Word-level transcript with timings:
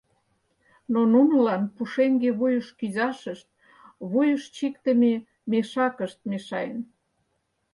Но 0.93 0.99
нунылан 1.11 1.61
пушеҥге 1.75 2.31
вуйыш 2.39 2.67
кӱзашышт 2.79 3.47
вуйыш 4.11 4.43
чиктыме 4.55 5.13
мешакышт 5.49 6.19
мешаен. 6.29 6.79